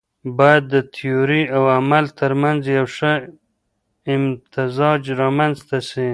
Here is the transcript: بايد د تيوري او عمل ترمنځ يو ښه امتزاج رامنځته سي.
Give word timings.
بايد 0.37 0.63
د 0.73 0.75
تيوري 0.95 1.43
او 1.55 1.63
عمل 1.77 2.05
ترمنځ 2.19 2.61
يو 2.77 2.85
ښه 2.95 3.11
امتزاج 4.15 5.01
رامنځته 5.21 5.77
سي. 5.89 6.07